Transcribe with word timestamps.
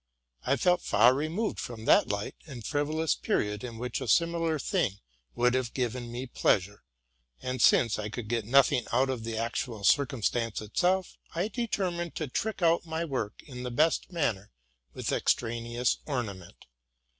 I 0.47 0.55
felt 0.57 0.81
far 0.81 1.13
re 1.13 1.27
moved 1.27 1.59
from 1.59 1.85
that 1.85 2.07
light 2.07 2.33
and 2.47 2.65
frivolous 2.65 3.13
period 3.13 3.63
in 3.63 3.77
which 3.77 4.01
a 4.01 4.05
similai 4.05 4.59
thing 4.59 4.93
would 5.35 5.53
haye 5.53 5.69
given 5.75 6.11
me 6.11 6.25
pleasure; 6.25 6.81
and, 7.39 7.61
since 7.61 7.99
I 7.99 8.09
could 8.09 8.27
get 8.27 8.41
250 8.41 8.45
TRUTH 8.47 8.47
AND 8.47 8.65
FICTION 8.65 8.95
nothing 8.95 8.99
out 8.99 9.13
of 9.13 9.23
the 9.23 9.37
actual 9.37 9.83
circumstance 9.83 10.59
itself, 10.59 11.17
I 11.35 11.49
determined 11.49 12.15
to 12.15 12.27
trick 12.27 12.63
out 12.63 12.87
my 12.87 13.05
work 13.05 13.43
in 13.43 13.61
the 13.61 13.69
best 13.69 14.11
manner 14.11 14.49
with 14.95 15.11
extraneous 15.11 15.99
orna 16.07 16.33
ment. 16.33 16.65